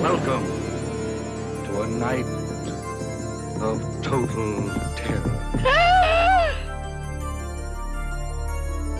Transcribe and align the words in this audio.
Welcome 0.00 0.44
to 1.64 1.80
a 1.80 1.86
night 1.86 2.26
of 3.62 3.80
total 4.02 4.68
terror. 4.94 5.32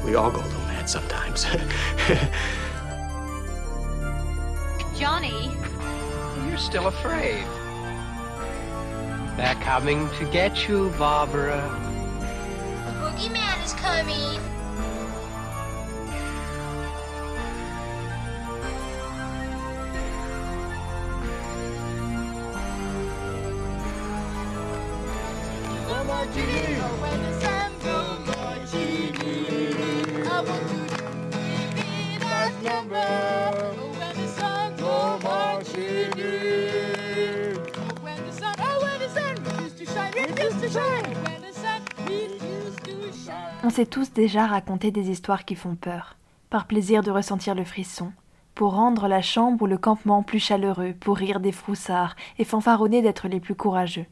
We 0.06 0.14
all 0.14 0.30
go 0.30 0.38
a 0.38 0.46
little 0.46 0.60
mad 0.62 0.88
sometimes. 0.88 1.44
Johnny, 4.98 5.50
You're 6.48 6.56
still 6.56 6.86
afraid. 6.86 7.44
They're 9.36 9.54
coming 9.56 10.08
to 10.18 10.24
get 10.32 10.66
you, 10.66 10.88
Barbara. 10.98 11.60
The 12.86 12.92
boogeyman 12.92 13.64
is 13.64 13.74
coming. 13.74 14.40
Tous 43.84 44.12
déjà 44.12 44.46
raconté 44.46 44.90
des 44.90 45.10
histoires 45.10 45.44
qui 45.44 45.54
font 45.54 45.74
peur, 45.74 46.16
par 46.48 46.66
plaisir 46.66 47.02
de 47.02 47.10
ressentir 47.10 47.54
le 47.54 47.64
frisson, 47.64 48.12
pour 48.54 48.72
rendre 48.72 49.08
la 49.08 49.20
chambre 49.20 49.62
ou 49.62 49.66
le 49.66 49.76
campement 49.76 50.22
plus 50.22 50.38
chaleureux, 50.38 50.94
pour 50.98 51.18
rire 51.18 51.40
des 51.40 51.52
froussards 51.52 52.16
et 52.38 52.44
fanfaronner 52.44 53.02
d'être 53.02 53.28
les 53.28 53.40
plus 53.40 53.54
courageux. 53.54 54.06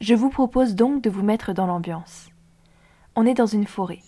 Je 0.00 0.14
vous 0.14 0.30
propose 0.30 0.76
donc 0.76 1.02
de 1.02 1.10
vous 1.10 1.24
mettre 1.24 1.52
dans 1.52 1.66
l'ambiance. 1.66 2.28
On 3.16 3.26
est 3.26 3.34
dans 3.34 3.46
une 3.46 3.66
forêt. 3.66 3.98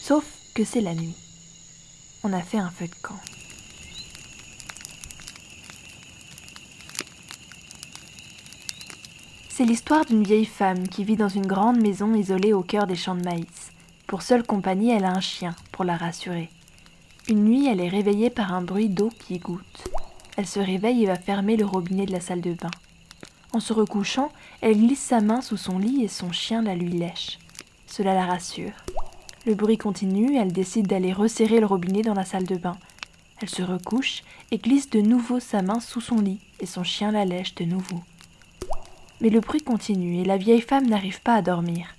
Sauf 0.00 0.24
que 0.54 0.62
c'est 0.62 0.80
la 0.80 0.94
nuit. 0.94 1.16
On 2.22 2.32
a 2.32 2.40
fait 2.40 2.58
un 2.58 2.70
feu 2.70 2.86
de 2.86 2.94
camp. 3.02 3.18
C'est 9.62 9.68
l'histoire 9.68 10.04
d'une 10.04 10.24
vieille 10.24 10.44
femme 10.44 10.88
qui 10.88 11.04
vit 11.04 11.14
dans 11.14 11.28
une 11.28 11.46
grande 11.46 11.80
maison 11.80 12.12
isolée 12.16 12.52
au 12.52 12.62
cœur 12.62 12.88
des 12.88 12.96
champs 12.96 13.14
de 13.14 13.22
maïs. 13.22 13.70
Pour 14.08 14.22
seule 14.22 14.42
compagnie, 14.42 14.90
elle 14.90 15.04
a 15.04 15.12
un 15.12 15.20
chien, 15.20 15.54
pour 15.70 15.84
la 15.84 15.96
rassurer. 15.96 16.50
Une 17.28 17.44
nuit, 17.44 17.68
elle 17.68 17.80
est 17.80 17.88
réveillée 17.88 18.28
par 18.28 18.52
un 18.52 18.62
bruit 18.62 18.88
d'eau 18.88 19.10
qui 19.20 19.38
goutte. 19.38 19.88
Elle 20.36 20.48
se 20.48 20.58
réveille 20.58 21.04
et 21.04 21.06
va 21.06 21.14
fermer 21.14 21.56
le 21.56 21.64
robinet 21.64 22.06
de 22.06 22.10
la 22.10 22.20
salle 22.20 22.40
de 22.40 22.54
bain. 22.54 22.72
En 23.52 23.60
se 23.60 23.72
recouchant, 23.72 24.32
elle 24.62 24.76
glisse 24.76 24.98
sa 24.98 25.20
main 25.20 25.40
sous 25.40 25.56
son 25.56 25.78
lit 25.78 26.02
et 26.02 26.08
son 26.08 26.32
chien 26.32 26.62
la 26.62 26.74
lui 26.74 26.90
lèche. 26.90 27.38
Cela 27.86 28.14
la 28.14 28.26
rassure. 28.26 28.74
Le 29.46 29.54
bruit 29.54 29.78
continue, 29.78 30.36
elle 30.38 30.52
décide 30.52 30.88
d'aller 30.88 31.12
resserrer 31.12 31.60
le 31.60 31.66
robinet 31.66 32.02
dans 32.02 32.14
la 32.14 32.24
salle 32.24 32.46
de 32.46 32.56
bain. 32.56 32.78
Elle 33.40 33.48
se 33.48 33.62
recouche 33.62 34.24
et 34.50 34.58
glisse 34.58 34.90
de 34.90 35.00
nouveau 35.00 35.38
sa 35.38 35.62
main 35.62 35.78
sous 35.78 36.00
son 36.00 36.20
lit 36.20 36.40
et 36.58 36.66
son 36.66 36.82
chien 36.82 37.12
la 37.12 37.24
lèche 37.24 37.54
de 37.54 37.64
nouveau. 37.64 38.00
Mais 39.22 39.30
le 39.30 39.40
bruit 39.40 39.62
continue 39.62 40.20
et 40.20 40.24
la 40.24 40.36
vieille 40.36 40.60
femme 40.60 40.88
n'arrive 40.88 41.22
pas 41.22 41.36
à 41.36 41.42
dormir. 41.42 41.94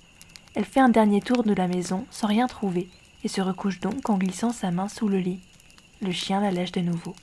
Elle 0.54 0.66
fait 0.66 0.80
un 0.80 0.90
dernier 0.90 1.22
tour 1.22 1.42
de 1.42 1.54
la 1.54 1.66
maison 1.66 2.04
sans 2.10 2.26
rien 2.26 2.46
trouver 2.46 2.86
et 3.24 3.28
se 3.28 3.40
recouche 3.40 3.80
donc 3.80 4.10
en 4.10 4.18
glissant 4.18 4.52
sa 4.52 4.70
main 4.70 4.88
sous 4.88 5.08
le 5.08 5.18
lit. 5.18 5.40
Le 6.02 6.12
chien 6.12 6.40
la 6.40 6.50
lèche 6.50 6.72
de 6.72 6.82
nouveau. 6.82 7.16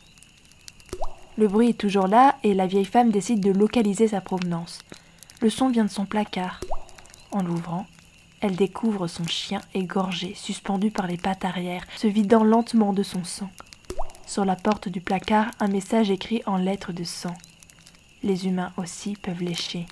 Le 1.37 1.47
bruit 1.47 1.69
est 1.69 1.77
toujours 1.77 2.07
là 2.07 2.35
et 2.43 2.55
la 2.55 2.65
vieille 2.65 2.83
femme 2.83 3.11
décide 3.11 3.41
de 3.41 3.51
localiser 3.51 4.07
sa 4.07 4.21
provenance. 4.21 4.79
Le 5.39 5.51
son 5.51 5.69
vient 5.69 5.85
de 5.85 5.89
son 5.89 6.05
placard. 6.05 6.61
En 7.29 7.43
l'ouvrant, 7.43 7.85
elle 8.41 8.55
découvre 8.55 9.07
son 9.07 9.27
chien 9.27 9.61
égorgé, 9.75 10.33
suspendu 10.35 10.89
par 10.89 11.05
les 11.05 11.17
pattes 11.17 11.45
arrière, 11.45 11.85
se 11.95 12.07
vidant 12.07 12.43
lentement 12.43 12.91
de 12.91 13.03
son 13.03 13.23
sang. 13.23 13.51
Sur 14.25 14.45
la 14.45 14.55
porte 14.55 14.89
du 14.89 14.99
placard, 14.99 15.51
un 15.59 15.67
message 15.67 16.09
écrit 16.09 16.41
en 16.47 16.57
lettres 16.57 16.91
de 16.91 17.03
sang. 17.03 17.35
Les 18.23 18.45
humains 18.45 18.71
aussi 18.77 19.15
peuvent 19.15 19.41
lécher. 19.41 19.87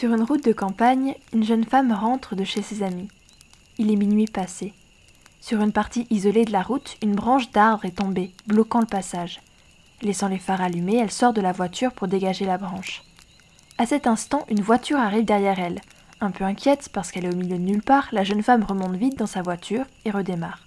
Sur 0.00 0.14
une 0.14 0.22
route 0.22 0.42
de 0.42 0.54
campagne, 0.54 1.14
une 1.34 1.44
jeune 1.44 1.66
femme 1.66 1.92
rentre 1.92 2.34
de 2.34 2.42
chez 2.42 2.62
ses 2.62 2.82
amis. 2.82 3.10
Il 3.76 3.92
est 3.92 3.96
minuit 3.96 4.24
passé. 4.24 4.72
Sur 5.42 5.60
une 5.60 5.72
partie 5.72 6.06
isolée 6.08 6.46
de 6.46 6.52
la 6.52 6.62
route, 6.62 6.96
une 7.02 7.14
branche 7.14 7.50
d'arbre 7.50 7.84
est 7.84 7.98
tombée, 7.98 8.32
bloquant 8.46 8.80
le 8.80 8.86
passage. 8.86 9.42
Laissant 10.00 10.28
les 10.28 10.38
phares 10.38 10.62
allumés, 10.62 10.96
elle 10.96 11.10
sort 11.10 11.34
de 11.34 11.42
la 11.42 11.52
voiture 11.52 11.92
pour 11.92 12.08
dégager 12.08 12.46
la 12.46 12.56
branche. 12.56 13.02
À 13.76 13.84
cet 13.84 14.06
instant, 14.06 14.46
une 14.48 14.62
voiture 14.62 14.98
arrive 14.98 15.26
derrière 15.26 15.60
elle. 15.60 15.82
Un 16.22 16.30
peu 16.30 16.44
inquiète 16.44 16.88
parce 16.90 17.12
qu'elle 17.12 17.26
est 17.26 17.34
au 17.34 17.36
milieu 17.36 17.58
de 17.58 17.62
nulle 17.62 17.82
part, 17.82 18.08
la 18.10 18.24
jeune 18.24 18.42
femme 18.42 18.64
remonte 18.64 18.96
vite 18.96 19.18
dans 19.18 19.26
sa 19.26 19.42
voiture 19.42 19.84
et 20.06 20.10
redémarre. 20.10 20.66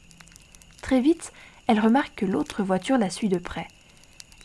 Très 0.84 1.02
vite, 1.02 1.34
elle 1.66 1.80
remarque 1.80 2.14
que 2.18 2.28
l'autre 2.28 2.62
voiture 2.62 3.00
la 3.00 3.10
suit 3.10 3.30
de 3.30 3.40
près. 3.40 3.68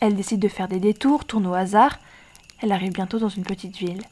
Elle 0.01 0.17
décide 0.17 0.41
de 0.41 0.49
faire 0.49 0.67
des 0.67 0.81
détours, 0.81 1.27
tourne 1.27 1.47
au 1.47 1.53
hasard. 1.53 1.99
Elle 2.63 2.73
arrive 2.73 2.93
bientôt 2.93 3.19
dans 3.19 3.29
une 3.29 3.45
petite 3.45 3.77
ville. 3.77 4.03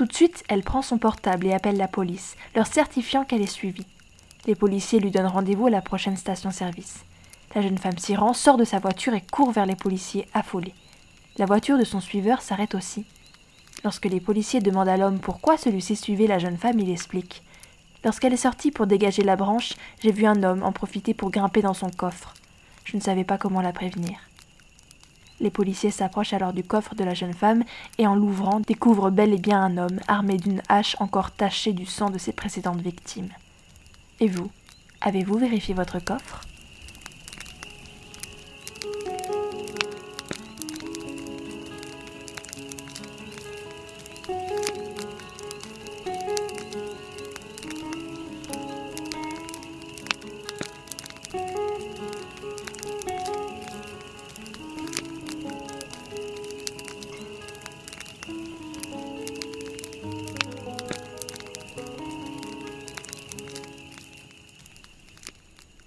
Tout 0.00 0.06
de 0.06 0.14
suite, 0.14 0.44
elle 0.48 0.62
prend 0.62 0.80
son 0.80 0.96
portable 0.96 1.46
et 1.46 1.52
appelle 1.52 1.76
la 1.76 1.86
police, 1.86 2.34
leur 2.56 2.66
certifiant 2.66 3.26
qu'elle 3.26 3.42
est 3.42 3.46
suivie. 3.46 3.84
Les 4.46 4.54
policiers 4.54 4.98
lui 4.98 5.10
donnent 5.10 5.26
rendez-vous 5.26 5.66
à 5.66 5.70
la 5.70 5.82
prochaine 5.82 6.16
station-service. 6.16 7.04
La 7.54 7.60
jeune 7.60 7.76
femme 7.76 7.98
s'y 7.98 8.16
rend, 8.16 8.32
sort 8.32 8.56
de 8.56 8.64
sa 8.64 8.78
voiture 8.78 9.12
et 9.12 9.20
court 9.20 9.52
vers 9.52 9.66
les 9.66 9.76
policiers, 9.76 10.26
affolée. 10.32 10.72
La 11.36 11.44
voiture 11.44 11.76
de 11.76 11.84
son 11.84 12.00
suiveur 12.00 12.40
s'arrête 12.40 12.74
aussi. 12.74 13.04
Lorsque 13.84 14.06
les 14.06 14.20
policiers 14.20 14.60
demandent 14.60 14.88
à 14.88 14.96
l'homme 14.96 15.18
pourquoi 15.18 15.58
celui-ci 15.58 15.96
suivait 15.96 16.26
la 16.26 16.38
jeune 16.38 16.56
femme, 16.56 16.80
il 16.80 16.90
explique. 16.90 17.42
Lorsqu'elle 18.02 18.32
est 18.32 18.38
sortie 18.38 18.70
pour 18.70 18.86
dégager 18.86 19.22
la 19.22 19.36
branche, 19.36 19.74
j'ai 20.02 20.12
vu 20.12 20.24
un 20.24 20.42
homme 20.42 20.62
en 20.62 20.72
profiter 20.72 21.12
pour 21.12 21.30
grimper 21.30 21.60
dans 21.60 21.74
son 21.74 21.90
coffre. 21.90 22.32
Je 22.84 22.96
ne 22.96 23.02
savais 23.02 23.24
pas 23.24 23.36
comment 23.36 23.60
la 23.60 23.74
prévenir. 23.74 24.29
Les 25.40 25.50
policiers 25.50 25.90
s'approchent 25.90 26.34
alors 26.34 26.52
du 26.52 26.62
coffre 26.62 26.94
de 26.94 27.04
la 27.04 27.14
jeune 27.14 27.32
femme 27.32 27.64
et 27.98 28.06
en 28.06 28.14
l'ouvrant 28.14 28.60
découvrent 28.60 29.10
bel 29.10 29.32
et 29.32 29.38
bien 29.38 29.62
un 29.62 29.78
homme 29.78 30.00
armé 30.06 30.36
d'une 30.36 30.62
hache 30.68 30.96
encore 31.00 31.30
tachée 31.30 31.72
du 31.72 31.86
sang 31.86 32.10
de 32.10 32.18
ses 32.18 32.32
précédentes 32.32 32.82
victimes. 32.82 33.30
Et 34.20 34.28
vous, 34.28 34.50
avez-vous 35.00 35.38
vérifié 35.38 35.74
votre 35.74 35.98
coffre? 35.98 36.42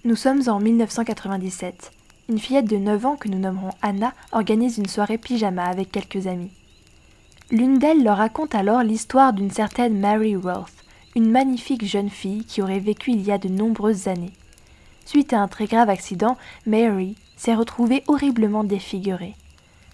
Nous 0.06 0.16
sommes 0.16 0.42
en 0.48 0.60
1997. 0.60 1.90
Une 2.28 2.38
fillette 2.38 2.68
de 2.68 2.76
9 2.76 3.06
ans 3.06 3.16
que 3.16 3.28
nous 3.28 3.38
nommerons 3.38 3.70
Anna 3.80 4.12
organise 4.32 4.76
une 4.76 4.86
soirée 4.86 5.16
pyjama 5.16 5.64
avec 5.64 5.90
quelques 5.90 6.26
amis. 6.26 6.50
L'une 7.50 7.78
d'elles 7.78 8.04
leur 8.04 8.18
raconte 8.18 8.54
alors 8.54 8.82
l'histoire 8.82 9.32
d'une 9.32 9.50
certaine 9.50 9.98
Mary 9.98 10.36
Worth, 10.36 10.74
une 11.16 11.30
magnifique 11.30 11.86
jeune 11.86 12.10
fille 12.10 12.44
qui 12.44 12.60
aurait 12.60 12.80
vécu 12.80 13.12
il 13.12 13.22
y 13.22 13.32
a 13.32 13.38
de 13.38 13.48
nombreuses 13.48 14.06
années. 14.06 14.34
Suite 15.06 15.32
à 15.32 15.40
un 15.40 15.48
très 15.48 15.64
grave 15.64 15.88
accident, 15.88 16.36
Mary 16.66 17.16
s'est 17.38 17.54
retrouvée 17.54 18.04
horriblement 18.06 18.62
défigurée. 18.62 19.34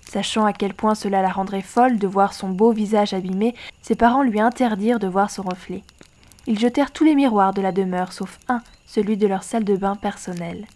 Sachant 0.09 0.45
à 0.45 0.53
quel 0.53 0.75
point 0.75 0.97
cela 0.97 1.23
la 1.23 1.31
rendrait 1.31 1.63
folle 1.63 1.99
de 2.01 2.09
voir 2.09 2.35
son 2.35 2.49
beau 2.49 2.73
visage 2.73 3.15
abîmé, 3.15 3.55
ses 3.81 3.95
parents 3.95 4.25
lui 4.25 4.41
interdirent 4.41 4.99
de 4.99 5.07
voir 5.07 5.31
son 5.31 5.43
reflet. 5.43 5.85
Ils 6.47 6.59
jetèrent 6.59 6.91
tous 6.91 7.05
les 7.05 7.15
miroirs 7.15 7.53
de 7.53 7.61
la 7.61 7.73
demeure 7.73 8.13
sauf 8.13 8.39
un, 8.49 8.63
celui 8.87 9.17
de 9.17 9.27
leur 9.27 9.43
salle 9.43 9.65
de 9.65 9.77
bain 9.77 9.95
personnelle. 9.95 10.67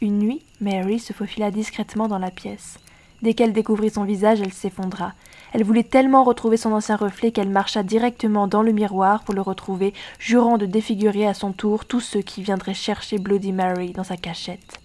Une 0.00 0.18
nuit, 0.18 0.42
Mary 0.60 0.98
se 0.98 1.12
faufila 1.12 1.50
discrètement 1.50 2.08
dans 2.08 2.18
la 2.18 2.30
pièce. 2.30 2.78
Dès 3.22 3.34
qu'elle 3.34 3.52
découvrit 3.52 3.90
son 3.90 4.04
visage, 4.04 4.40
elle 4.40 4.52
s'effondra. 4.52 5.12
Elle 5.52 5.62
voulait 5.62 5.84
tellement 5.84 6.24
retrouver 6.24 6.56
son 6.56 6.72
ancien 6.72 6.96
reflet 6.96 7.30
qu'elle 7.30 7.48
marcha 7.48 7.82
directement 7.82 8.48
dans 8.48 8.62
le 8.62 8.72
miroir 8.72 9.22
pour 9.22 9.34
le 9.34 9.40
retrouver, 9.40 9.94
jurant 10.18 10.58
de 10.58 10.66
défigurer 10.66 11.26
à 11.26 11.34
son 11.34 11.52
tour 11.52 11.84
tous 11.84 12.00
ceux 12.00 12.22
qui 12.22 12.42
viendraient 12.42 12.74
chercher 12.74 13.18
Bloody 13.18 13.52
Mary 13.52 13.92
dans 13.92 14.04
sa 14.04 14.16
cachette. 14.16 14.80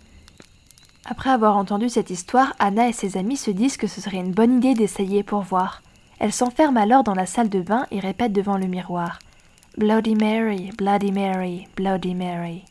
Après 1.06 1.31
avoir 1.31 1.57
entendu 1.57 1.89
cette 1.89 2.12
histoire, 2.12 2.54
Anna 2.60 2.88
et 2.88 2.94
ses 2.94 3.18
amis 3.18 3.38
se 3.38 3.51
disent 3.51 3.77
que 3.77 3.88
ce 3.88 4.00
serait 4.00 4.18
une 4.18 4.31
bonne 4.31 4.57
idée 4.57 4.75
d'essayer 4.75 5.24
pour 5.24 5.42
voir. 5.42 5.81
Elles 6.19 6.33
s'enferment 6.33 6.81
alors 6.81 7.04
dans 7.04 7.15
la 7.15 7.25
salle 7.25 7.50
de 7.50 7.62
bain 7.62 7.88
et 7.89 8.00
répètent 8.00 8.33
devant 8.33 8.57
le 8.57 8.68
miroir 8.68 9.19
Bloody 9.77 10.16
Mary, 10.16 10.71
Bloody 10.77 11.12
Mary, 11.12 11.68
Bloody 11.75 12.16
Mary. 12.16 12.66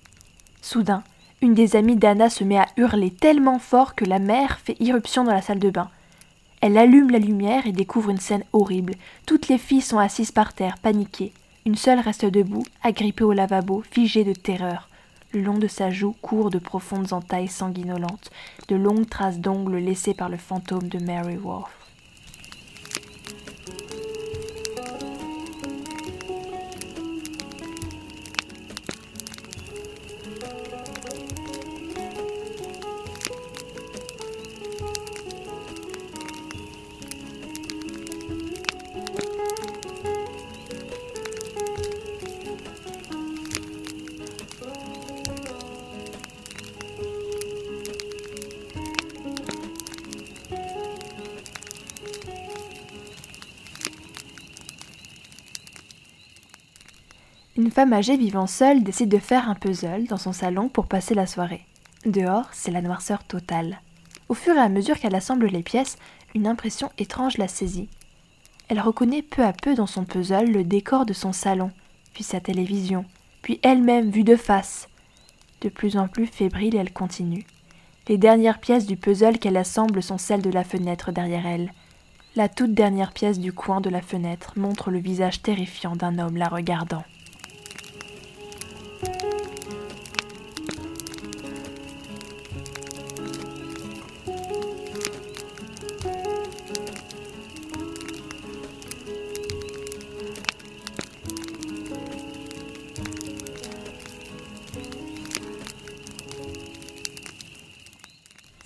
Soudain, 0.60 1.04
une 1.40 1.54
des 1.54 1.76
amies 1.76 1.96
d'Anna 1.96 2.28
se 2.28 2.44
met 2.44 2.58
à 2.58 2.66
hurler 2.76 3.10
tellement 3.10 3.58
fort 3.58 3.94
que 3.94 4.04
la 4.04 4.18
mère 4.18 4.58
fait 4.58 4.76
irruption 4.80 5.24
dans 5.24 5.32
la 5.32 5.40
salle 5.40 5.60
de 5.60 5.70
bain. 5.70 5.88
Elle 6.60 6.76
allume 6.76 7.10
la 7.10 7.20
lumière 7.20 7.66
et 7.66 7.72
découvre 7.72 8.10
une 8.10 8.18
scène 8.18 8.44
horrible. 8.52 8.94
Toutes 9.26 9.48
les 9.48 9.58
filles 9.58 9.80
sont 9.80 9.98
assises 9.98 10.32
par 10.32 10.52
terre, 10.52 10.76
paniquées. 10.82 11.32
Une 11.64 11.76
seule 11.76 12.00
reste 12.00 12.26
debout, 12.26 12.64
agrippée 12.82 13.24
au 13.24 13.32
lavabo, 13.32 13.82
figée 13.90 14.24
de 14.24 14.34
terreur. 14.34 14.88
Le 15.32 15.40
long 15.40 15.56
de 15.56 15.68
sa 15.68 15.90
joue 15.90 16.14
courent 16.20 16.50
de 16.50 16.58
profondes 16.58 17.12
entailles 17.12 17.48
sanguinolentes, 17.48 18.30
de 18.68 18.76
longues 18.76 19.08
traces 19.08 19.38
d'ongles 19.38 19.78
laissées 19.78 20.14
par 20.14 20.28
le 20.28 20.36
fantôme 20.36 20.88
de 20.88 20.98
Mary 20.98 21.38
Worth. 21.38 21.77
Une 57.58 57.72
femme 57.72 57.92
âgée 57.92 58.16
vivant 58.16 58.46
seule 58.46 58.84
décide 58.84 59.08
de 59.08 59.18
faire 59.18 59.50
un 59.50 59.56
puzzle 59.56 60.04
dans 60.04 60.16
son 60.16 60.32
salon 60.32 60.68
pour 60.68 60.86
passer 60.86 61.14
la 61.16 61.26
soirée. 61.26 61.66
Dehors, 62.06 62.48
c'est 62.52 62.70
la 62.70 62.82
noirceur 62.82 63.24
totale. 63.24 63.80
Au 64.28 64.34
fur 64.34 64.54
et 64.54 64.60
à 64.60 64.68
mesure 64.68 64.96
qu'elle 64.96 65.16
assemble 65.16 65.48
les 65.48 65.64
pièces, 65.64 65.98
une 66.36 66.46
impression 66.46 66.92
étrange 66.98 67.36
la 67.36 67.48
saisit. 67.48 67.88
Elle 68.68 68.78
reconnaît 68.78 69.22
peu 69.22 69.42
à 69.42 69.52
peu 69.52 69.74
dans 69.74 69.88
son 69.88 70.04
puzzle 70.04 70.52
le 70.52 70.62
décor 70.62 71.04
de 71.04 71.12
son 71.12 71.32
salon, 71.32 71.72
puis 72.14 72.22
sa 72.22 72.38
télévision, 72.38 73.04
puis 73.42 73.58
elle-même 73.64 74.08
vue 74.08 74.22
de 74.22 74.36
face. 74.36 74.88
De 75.60 75.68
plus 75.68 75.96
en 75.96 76.06
plus 76.06 76.28
fébrile, 76.28 76.76
elle 76.76 76.92
continue. 76.92 77.44
Les 78.06 78.18
dernières 78.18 78.60
pièces 78.60 78.86
du 78.86 78.96
puzzle 78.96 79.40
qu'elle 79.40 79.56
assemble 79.56 80.00
sont 80.00 80.18
celles 80.18 80.42
de 80.42 80.50
la 80.50 80.62
fenêtre 80.62 81.10
derrière 81.10 81.44
elle. 81.44 81.72
La 82.36 82.48
toute 82.48 82.74
dernière 82.74 83.12
pièce 83.12 83.40
du 83.40 83.52
coin 83.52 83.80
de 83.80 83.90
la 83.90 84.00
fenêtre 84.00 84.52
montre 84.56 84.92
le 84.92 85.00
visage 85.00 85.42
terrifiant 85.42 85.96
d'un 85.96 86.20
homme 86.20 86.36
la 86.36 86.46
regardant. 86.46 87.02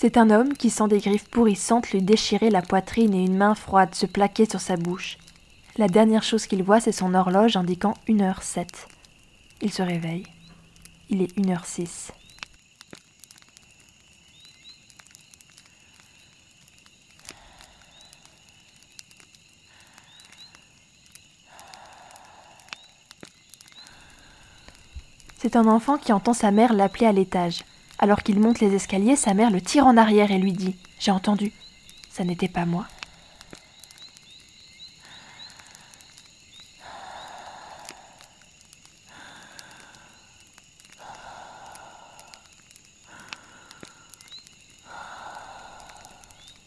C'est 0.02 0.16
un 0.16 0.30
homme 0.30 0.54
qui 0.54 0.68
sent 0.68 0.88
des 0.88 0.98
griffes 0.98 1.28
pourrissantes 1.30 1.92
lui 1.92 2.02
déchirer 2.02 2.50
la 2.50 2.60
poitrine 2.60 3.14
et 3.14 3.24
une 3.24 3.36
main 3.36 3.54
froide 3.54 3.94
se 3.94 4.04
plaquer 4.04 4.50
sur 4.50 4.60
sa 4.60 4.76
bouche. 4.76 5.16
La 5.76 5.86
dernière 5.86 6.24
chose 6.24 6.48
qu'il 6.48 6.64
voit, 6.64 6.80
c'est 6.80 6.90
son 6.90 7.14
horloge 7.14 7.56
indiquant 7.56 7.94
1h07. 8.08 8.66
Il 9.60 9.72
se 9.72 9.80
réveille. 9.80 10.26
Il 11.08 11.22
est 11.22 11.38
1h06. 11.38 12.10
C'est 25.38 25.54
un 25.54 25.68
enfant 25.68 25.96
qui 25.96 26.12
entend 26.12 26.34
sa 26.34 26.50
mère 26.50 26.72
l'appeler 26.72 27.06
à 27.06 27.12
l'étage. 27.12 27.62
Alors 28.02 28.24
qu'il 28.24 28.40
monte 28.40 28.58
les 28.58 28.74
escaliers, 28.74 29.14
sa 29.14 29.32
mère 29.32 29.52
le 29.52 29.60
tire 29.60 29.86
en 29.86 29.96
arrière 29.96 30.32
et 30.32 30.38
lui 30.38 30.52
dit 30.52 30.74
J'ai 30.98 31.12
entendu. 31.12 31.52
Ça 32.10 32.24
n'était 32.24 32.48
pas 32.48 32.66
moi. 32.66 32.86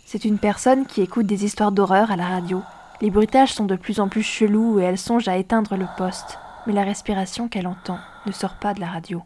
C'est 0.05 0.23
une 0.23 0.37
personne 0.37 0.85
qui 0.85 1.01
écoute 1.01 1.25
des 1.25 1.43
histoires 1.43 1.73
d'horreur 1.73 2.11
à 2.11 2.15
la 2.15 2.27
radio. 2.27 2.63
Les 3.01 3.09
bruitages 3.09 3.51
sont 3.51 3.65
de 3.65 3.75
plus 3.75 3.99
en 3.99 4.07
plus 4.07 4.23
chelous 4.23 4.79
et 4.79 4.83
elle 4.83 4.97
songe 4.97 5.27
à 5.27 5.35
éteindre 5.35 5.75
le 5.75 5.87
poste, 5.97 6.39
mais 6.65 6.71
la 6.71 6.83
respiration 6.85 7.49
qu'elle 7.49 7.67
entend 7.67 7.99
ne 8.25 8.31
sort 8.31 8.55
pas 8.55 8.73
de 8.73 8.79
la 8.79 8.87
radio. 8.87 9.21